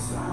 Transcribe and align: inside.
inside. 0.00 0.29